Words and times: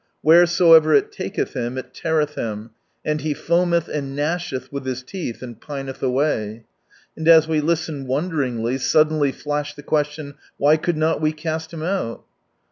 "Wheresoever 0.23 0.95
it 0.95 1.11
taketh 1.11 1.53
him, 1.53 1.77
it 1.77 1.93
teareth 1.93 2.33
him; 2.33 2.71
and 3.05 3.21
he 3.21 3.35
foameth 3.35 3.87
and 3.87 4.17
gnasheth 4.17 4.71
with 4.71 4.83
his 4.83 5.03
teeth 5.03 5.43
and 5.43 5.61
pinelh 5.61 6.01
away." 6.01 6.65
And 7.15 7.27
as 7.27 7.47
we 7.47 7.61
listened 7.61 8.07
wonderingly, 8.07 8.79
suddenly 8.79 9.31
flashed 9.31 9.75
the 9.75 9.83
question," 9.83 10.33
Why 10.57 10.75
could 10.75 10.97
not 10.97 11.21
we 11.21 11.33
cast 11.33 11.71
him 11.71 11.83
out 11.83 12.23